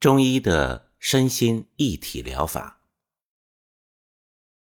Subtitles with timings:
[0.00, 2.80] 中医的身心一体疗法。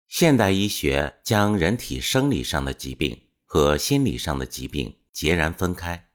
[0.07, 6.11] 现代医学将人体生理上的疾病和心理上的疾病截然分开。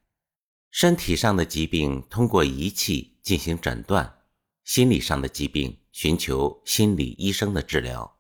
[0.70, 4.20] 身体上的疾病通过仪器进行诊断，
[4.64, 8.20] 心理上的疾病寻求心理医生的治疗。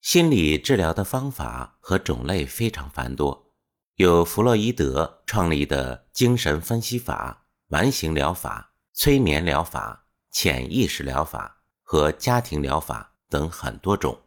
[0.00, 3.56] 心理治疗的方法和种类非常繁多，
[3.96, 8.69] 有弗洛伊德创立的精神分析法、完形疗法、
[9.02, 14.20] 催眠疗法、潜意识疗法和家庭疗法等很多种。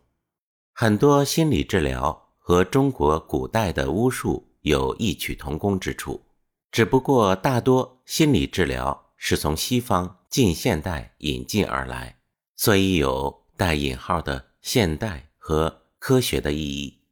[0.73, 6.26] 很多心理治疗和中国古代的巫术有异曲同工之处，
[6.72, 12.17] 只不过大多心理治疗是从西方近现代引进而来，
[12.55, 17.03] 所以有带引号的现代和科学的意义。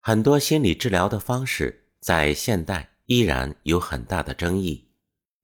[0.00, 4.88] 很多心理治疗的方式在现代依然有很大的争议，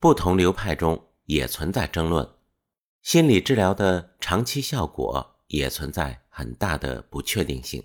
[0.01, 2.28] 不同流派中也存在争论，
[3.00, 6.24] 心理治疗的长期效果也存在。
[6.38, 7.82] 很大的不确定性。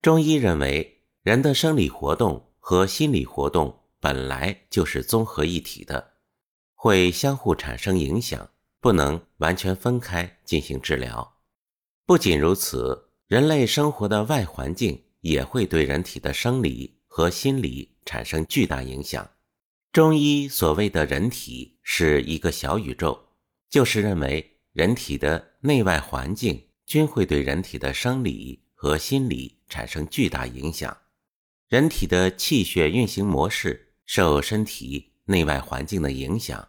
[0.00, 6.14] 中医认为，人的生理活动和心理活动本来就是综合一体的，
[6.74, 8.48] 会相互产生影响，
[8.80, 11.36] 不能完全分开进行治疗。
[12.06, 19.28] 不仅如此，人类生活的外环境也会对人体的生理和心理产生巨大影响。
[19.94, 23.16] 中医所谓的人体是一个小宇宙，
[23.70, 26.66] 就是认为人体的内外环境。
[26.84, 30.94] 均会对人体的生理和心理产生巨大影响。
[31.68, 36.68] 人体的气血运行模式受身体内外环境的影响。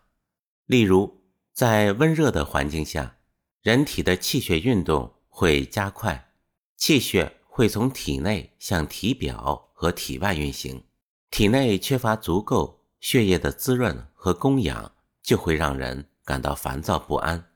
[0.67, 3.17] 例如，在温热的环境下，
[3.63, 6.31] 人体的气血运动会加快，
[6.77, 10.83] 气血会从体内向体表和体外运行。
[11.31, 17.51] 体内缺乏足够血液的滋润和供养，就会让人感到烦躁不安。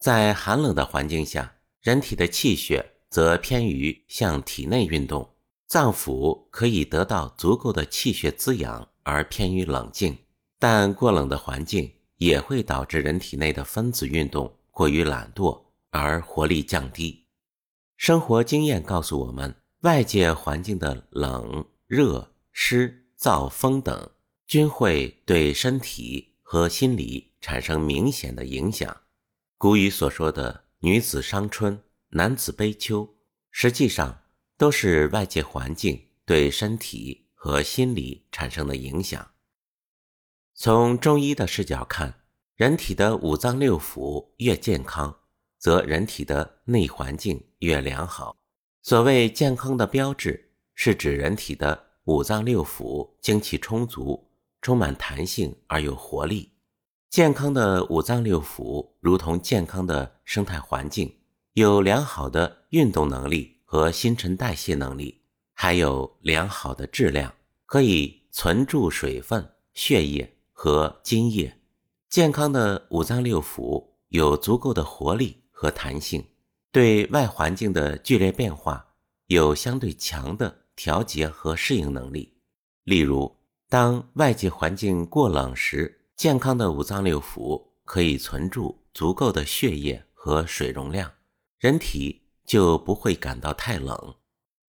[0.00, 5.36] 在寒冷的环境下，人体的气血则偏于向体内运动，
[5.68, 10.18] 脏腑可以得到足够的气血滋养而偏于冷静。
[10.58, 17.28] 但过冷的环境也会导致人体内的分子运动过于懒惰而活力降低。
[17.96, 24.10] 生活经验告诉我们，外界环境的冷、热、湿、燥、风等
[24.50, 29.02] 均会对身体和心理产生明显的影响。
[29.56, 30.64] 古语所说的。
[30.80, 33.14] 女子伤春，男子悲秋，
[33.50, 34.22] 实际上
[34.56, 39.30] 都是外界环境对身体和心理产生的影响。
[40.54, 42.22] 从中医的视角看，
[42.56, 45.14] 人体的五脏六腑越健康，
[45.58, 48.38] 则人体的内环境越良好。
[48.82, 54.29] 所谓健康的标志，是指人体的五脏六腑精气充足，
[54.60, 56.52] 充满弹性而有活力。
[57.08, 61.12] 健康的五脏六腑，如同健康的生态环境，
[61.54, 65.22] 有良好的运动能力和新陈代谢能力，
[65.52, 67.34] 还有良好的质量，
[67.66, 71.58] 可以存住水分、血液和津液。
[72.08, 76.24] 健康的五脏六腑有足够的活力和弹性，
[76.70, 78.94] 对外环境的剧烈变化
[79.26, 82.36] 有相对强的调节和适应能力。
[82.84, 83.36] 例如，
[83.70, 91.12] 当外界环境过冷时，健康的五脏六腑可以存住足够的血液和水容量，
[91.56, 94.16] 人体就不会感到太冷。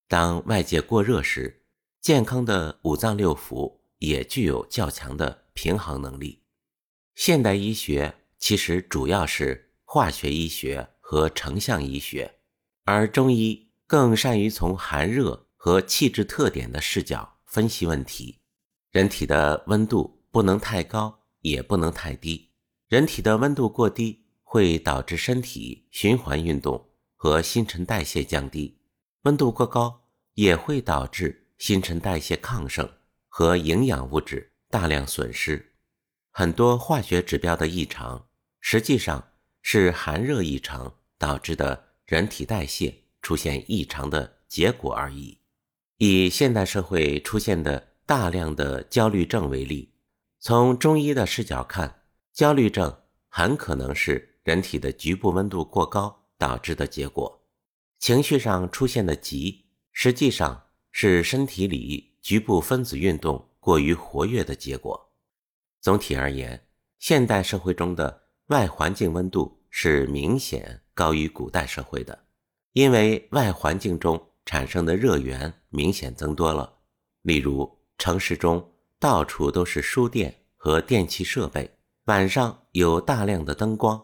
[0.07, 1.63] 当外界过热时，
[1.99, 6.43] 健康的五脏六腑也具有较强的平衡能力。
[7.15, 12.35] 现代医学其实主要是化学医学和成像医学，
[12.85, 18.37] 而中医更善于从寒热和气质特点的视角分析问题。
[18.91, 21.17] 人体的温度不能太高。
[21.41, 22.51] 也不能太低，
[22.87, 28.77] 人体的温度过低会导致身体循环运动和新陈代谢降低；
[29.23, 30.03] 温度过高
[30.35, 32.87] 也会导致新陈代谢亢盛
[33.27, 35.73] 和营养物质大量损失。
[36.29, 38.27] 很多化学指标的异常，
[38.59, 39.29] 实际上
[39.63, 45.39] 是寒热异常导致的人体代谢出现异常的结果而已。
[45.97, 49.93] 以现代社会出现的大量的焦虑症为例。
[50.37, 52.01] 从中医的视角看，
[52.33, 52.93] 焦虑症
[53.29, 57.41] 很可能是人体的局部温度过高导致的结果。
[57.99, 59.63] 情绪上出现的急，
[59.93, 60.61] 实际上
[60.91, 65.09] 是身体里局部分子运动过于活跃的结果。
[65.79, 66.67] 总体而言，
[66.99, 72.25] 现代社会中的外环境温度是明显高于古代社会的，
[72.73, 76.79] 因为外环境中产生的热源明显增多了。
[77.21, 78.67] 例如，城市中。
[78.97, 83.99] 到处都是书店和电器设备，晚上有大量的灯光，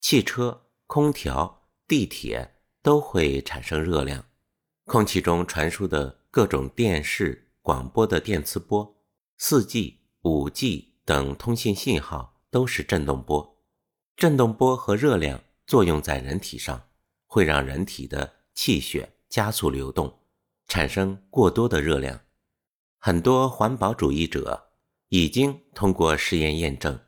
[0.00, 4.24] 汽车、空调、地铁都会产生热量。
[4.86, 8.96] 空气中传输的各种电视、广播的电磁波、
[9.38, 13.60] 四 G、五 G 等通信信号都是振动波。
[14.16, 16.88] 振动波和热量作用在人体上，
[17.26, 20.18] 会让人体的气血加速流动，
[20.66, 22.20] 产生过多的热量。
[23.04, 24.70] 很多环保主义者
[25.08, 27.00] 已经通过实验验证。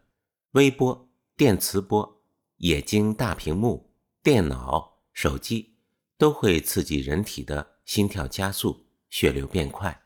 [0.50, 2.20] 微波、电磁波、
[2.56, 5.76] 液晶大屏幕、电脑、手机
[6.18, 10.02] 都会刺激人体的心跳加速、血流变快。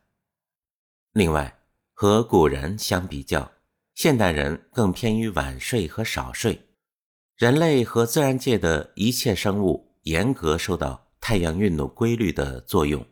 [1.12, 1.58] 另外，
[1.94, 3.50] 和古人相比较，
[3.94, 6.67] 现代人更偏于晚睡和少睡。
[7.34, 13.06] 人类和自然界的一切生物严格受到太阳运动规律的作用。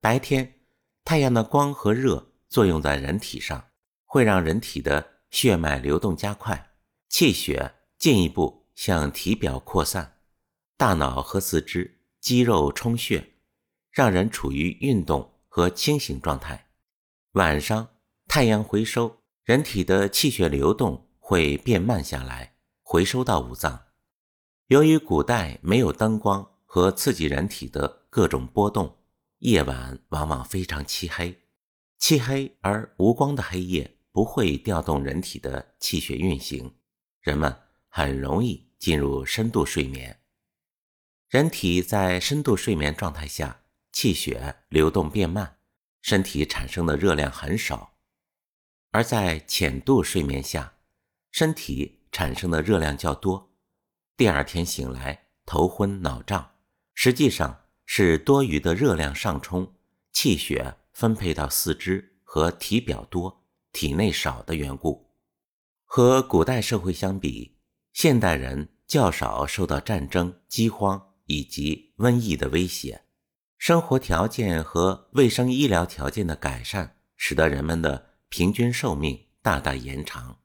[0.00, 0.57] 白天，
[1.08, 3.68] 太阳的光和热作用在人体上，
[4.04, 6.72] 会让人体的血脉流动加快。
[7.08, 10.18] 气血进一步向体表扩散，
[10.76, 13.26] 大脑和四肢肌肉充血，
[13.90, 16.66] 让人处于运动和清醒状态。
[17.32, 17.88] 晚上
[18.26, 23.84] 太阳回收，人体的气血流动会变慢下来，回收到五脏。
[24.66, 28.97] 由于古代没有灯光和刺激人体的各种波动，
[29.38, 31.38] 夜晚往往非常漆黑。
[31.98, 36.74] 漆黑而无光的黑夜不会调动人体的气血运行。
[37.20, 37.54] 人们
[37.88, 40.20] 很容易进入深度睡眠。
[41.28, 43.62] 人体在深度睡眠状态下，
[43.92, 45.58] 气血流动变慢，
[46.00, 47.96] 身体产生的热量很少；
[48.92, 50.78] 而在浅度睡眠下，
[51.30, 53.52] 身体产生的热量较多。
[54.16, 56.52] 第二天醒来头昏脑胀，
[56.94, 59.72] 实际上是多余的热量上冲，
[60.12, 63.42] 气血分配到四肢和体表多，
[63.72, 65.10] 体内少的缘故。
[65.86, 67.56] 和古代社会相比，
[67.94, 73.04] 现代人较少受到战争、饥荒以及瘟疫的威胁，
[73.56, 80.36] 生活条件和卫生医疗条件的改善，使得人们的平均寿命大大延长。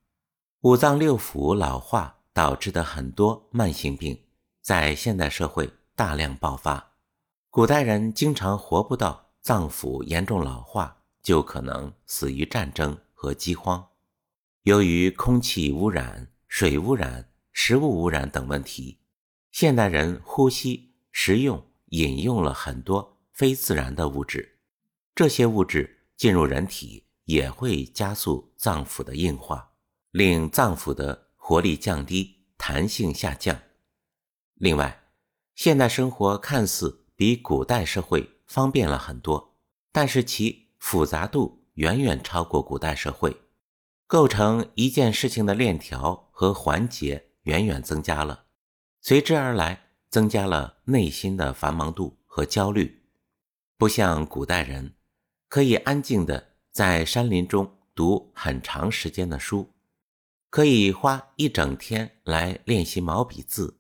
[0.62, 4.18] 五脏六腑老化导致的很多慢性病，
[4.62, 6.93] 在现代社会大量爆发。
[7.56, 13.90] 古代人经常活不到脏腑严重老化，就可能死于战争和饥荒。
[14.64, 18.98] 由于空气污染、水污染、食物污染等问题，
[19.52, 24.58] 现代人呼吸、食用、饮用了很多非自然的物质，
[25.14, 29.74] 这些物质进入人体也会加速脏腑的硬化，
[30.10, 33.56] 令脏腑的活力降低、弹性下降。
[34.56, 35.04] 另外，
[35.54, 39.56] 现代生活看似比古代社会方便了很多，
[39.94, 43.34] 但是其复杂度远远超过古代社会。
[44.08, 48.48] 构成一件事情的链条和环节远远增加了，
[49.00, 53.06] 随之而来增加了内心的繁忙度和焦虑。
[53.78, 54.94] 不像古代人，
[55.48, 59.72] 可以安静的在山林中读很长时间的书，
[60.50, 63.80] 可以花一整天来练习毛笔字。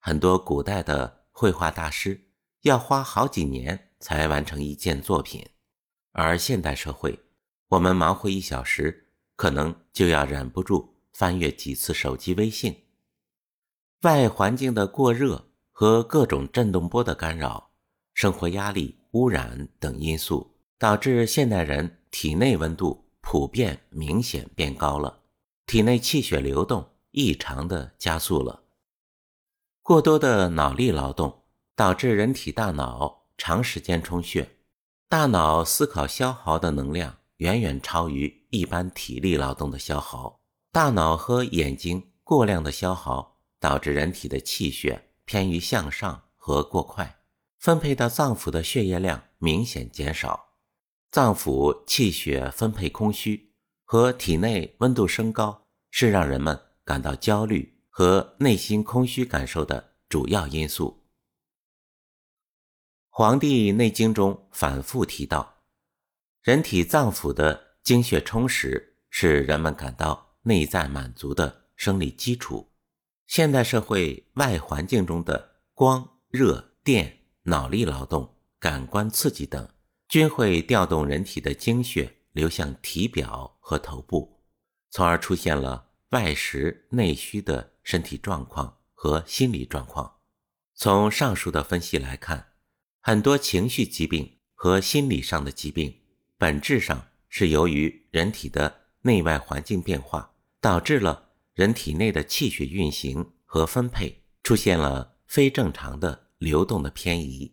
[0.00, 2.20] 很多古代的绘画大师
[2.62, 5.46] 要花好几年才完成一件作品，
[6.12, 7.18] 而现代社会，
[7.68, 9.06] 我们忙活一小时。
[9.36, 12.76] 可能就要忍不住翻阅几次手机微信。
[14.02, 17.70] 外环境的过热和各种振动波的干扰、
[18.12, 25.20] 生活压力、污染等因素，导致现代人体内温度普遍明显变高了，
[25.64, 28.64] 体内气血流动异常的加速了。
[29.80, 31.39] 过多的脑力劳动
[31.80, 34.58] 导致人体大脑长时间充血，
[35.08, 37.16] 大脑思考消耗的能量。
[37.38, 47.16] 远远超于一般体力劳动的消耗，大脑和眼睛过量的消耗，导致人体的气血偏于向上和过快，
[47.58, 50.50] 分配到脏腑的血液量明显减少，
[51.10, 53.54] 脏腑气血分配空虚
[53.86, 60.98] 和体内温度升高，是让人们感到焦虑和内心空虚感受的主要因素。
[63.20, 65.58] 《黄帝内经》中反复提到。
[66.40, 72.72] 人体脏腑的精血充实是人们感到内在满足的生理基础。
[73.26, 79.68] 现代社会外环境中的光、热、电、脑力劳动、感官刺激等，
[80.08, 84.40] 均会调动人体的精血流向体表和头部，
[84.88, 90.10] 从而出现了外实内虚的身体状况和心理状况。
[90.74, 92.46] 从上述的分析来看，
[93.10, 95.92] 很多情绪疾病和心理上的疾病。
[96.38, 107.48] 本质上是由于人体的内外环境变化，导致了人体内的气血运行和分配出现了非正常的流动的偏移。《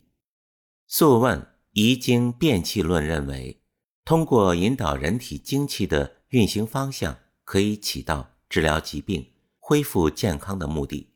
[0.86, 3.60] 素问·遗精变气论》认为，
[4.06, 11.14] 通过引导人体精气的运行方向，可以起到治疗疾病、恢复健康的目的。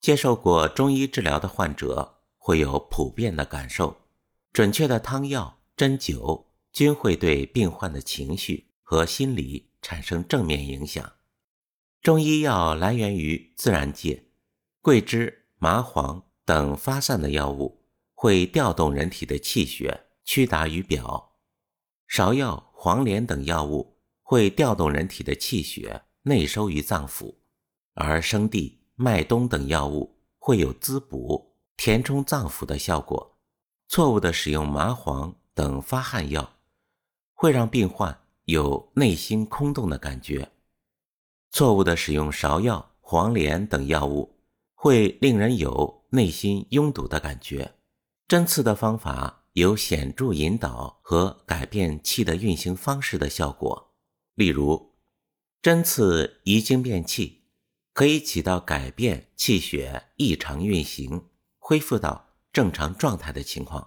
[0.00, 3.96] 接受过中医治疗的患者会有普遍的感受，
[4.52, 11.12] 准确的汤药、针灸均会对病患的情绪和心理产生正面影响。
[12.00, 14.24] 中医药来源于自然界，
[14.80, 21.36] 桂枝、麻黄等发散的药物会调动人体的气血，驱达于表；
[22.10, 27.36] 芍药、黄连等药物会调动人体的气血，内收于脏腑，
[27.94, 28.80] 而生地。
[28.94, 31.51] 麦冬等药物会有滋补、
[31.84, 33.40] 填充脏腑的效果。
[33.88, 36.58] 错误的使用麻黄等发汗药，
[37.34, 40.52] 会让病患有内心空洞的感觉。
[41.50, 44.38] 错误的使用芍药、黄连等药物，
[44.74, 47.74] 会令人有内心拥堵的感觉。
[48.28, 53.92] 针刺的方法有显著引导和改变气的运行方式的效果。
[54.36, 54.94] 例如，
[55.60, 57.40] 针刺遗精变气。
[57.94, 61.26] 可以起到改变气血异常运行、
[61.64, 63.82] 恢复到正常状态的情况。《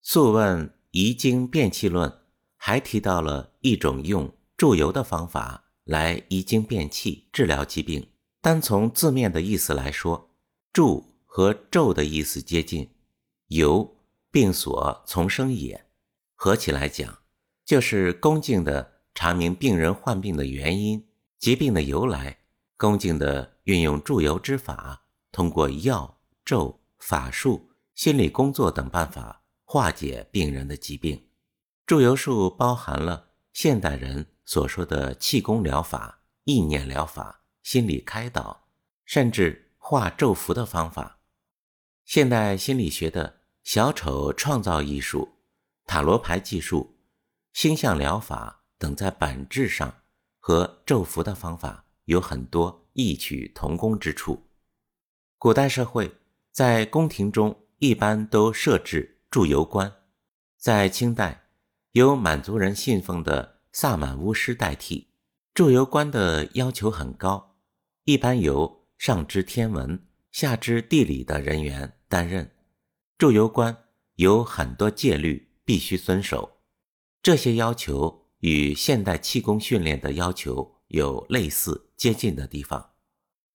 [0.00, 2.08] 素问·遗精变气论》
[2.56, 8.08] 还提到了一种用注油的方法来遗精变气、治疗疾病。
[8.40, 10.30] 单从字面的意思来说
[10.72, 12.88] ，“注”和“咒”的意思接近
[13.48, 13.96] ，“由”
[14.30, 15.86] 病所从生也。
[16.36, 17.18] 合起来讲，
[17.64, 21.06] 就是恭敬地查明病人患病的原因、
[21.38, 22.38] 疾病的由来。
[22.78, 31.28] 恭敬地运用祝由之法，通过药、咒、法术、心理工作等办法化解病人的疾病。
[31.84, 38.68] 祝由术包含了现代人所说的气功疗法、意念疗法、心理开导，
[39.04, 41.18] 甚至画咒符的方法。
[42.04, 45.40] 现代心理学的小丑创造艺术、
[45.86, 46.98] 塔罗牌技术、
[47.52, 50.02] 星象疗法等，在本质上
[50.38, 51.86] 和咒符的方法。
[52.06, 54.50] 有很多异曲同工之处。
[55.38, 56.12] 古代社会
[56.52, 59.92] 在宫廷中一般都设置祝由官，
[60.56, 61.48] 在清代
[61.92, 65.08] 由满族人信奉的萨满巫师代替。
[65.54, 67.56] 祝由官的要求很高，
[68.04, 72.50] 一般由上知天文、下知地理的人员担任。
[73.18, 73.84] 祝由官
[74.16, 76.58] 有很多戒律必须遵守，
[77.22, 80.80] 这些要求与现代气功训练的要求。
[80.90, 82.94] 有类似接近的地方。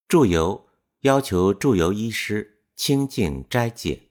[0.08, 0.70] 祝由
[1.02, 4.10] 要求祝由医师清净斋戒，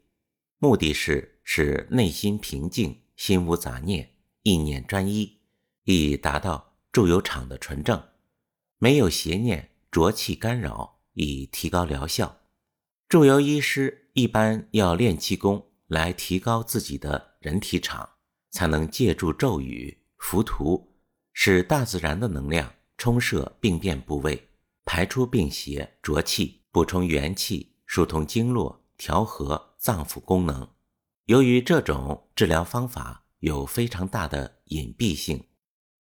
[0.59, 4.11] 目的是使内心平静，心无杂念，
[4.43, 5.39] 意念专一，
[5.85, 8.03] 以达到祝由场的纯正，
[8.79, 12.41] 没有邪念浊气干扰，以提高疗效。
[13.09, 18.09] 祝由医师一般要练气功来提高自己的人体场，
[18.51, 20.95] 才能借助咒语符图，
[21.33, 22.75] 使大自然的能量。
[22.97, 24.49] 冲射病变部位，
[24.85, 30.69] 排出病邪浊气，补充元气，疏通经络，调和脏腑功能。
[31.27, 35.47] 由于这种治疗方法有非常大的隐蔽性，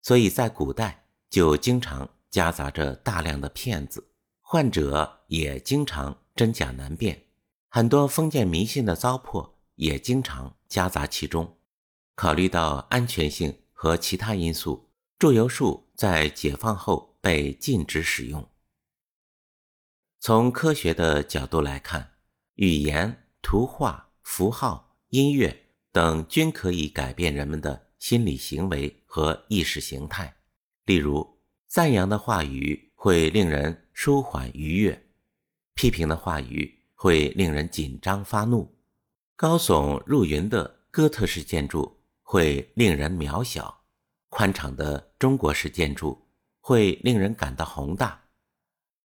[0.02, 4.08] 所以在古代就经常夹杂着大量的骗子，
[4.40, 7.26] 患者也经常真假难辨，
[7.70, 11.58] 很多封建迷信的糟粕也经常夹杂其中。
[12.16, 14.90] 考虑到安全性和其他因素。
[15.16, 18.44] 祝由术在解放后被禁止使用。
[20.26, 22.12] 从科学的角度来看，
[22.54, 30.34] 语言、图画、符号、音乐等均可以改变人们的心理行为和意识形态。
[30.86, 34.98] 例如，赞扬的话语会令人舒缓愉悦，
[35.74, 38.74] 批评的话语会令人紧张发怒。
[39.36, 43.82] 高耸入云的哥特式建筑会令人渺小。
[44.30, 46.26] 宽敞的中国式建筑
[46.60, 48.24] 会令人感到宏大，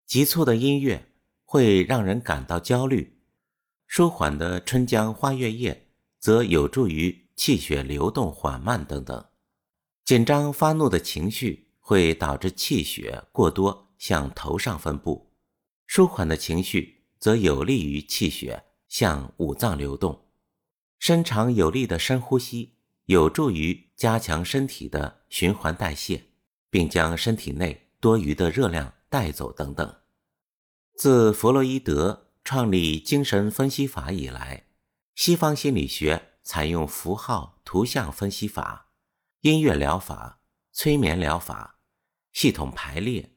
[0.05, 1.07] 急促的音乐
[1.51, 3.17] 会让人感到焦虑，
[3.87, 5.87] 舒缓的春江花月夜
[6.19, 9.25] 则有助于气血流动缓慢等等。
[10.05, 15.31] 紧张发怒的情绪会导致气血过多向头上分布，
[15.87, 20.27] 舒缓的情绪则有利于气血向五脏流动。
[20.99, 22.75] 深长有力的深呼吸。
[23.05, 26.25] 有助于加强身体的循环代谢，
[26.69, 29.98] 并将身体内多余的热量带走等等。
[30.99, 34.65] 自弗洛伊德创立精神分析法以来，
[35.15, 38.87] 西方心理学采用符号、图像分析法、
[39.39, 40.41] 音乐疗法、
[40.73, 41.79] 催眠疗法、
[42.33, 43.31] 系统排列、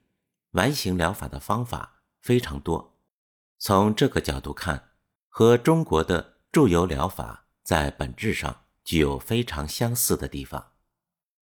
[0.50, 2.98] 完形疗法的方法非常多。
[3.60, 4.88] 从这个角度看，
[5.28, 10.71] 和中国的注油疗法在本质上具有非常相似的地方。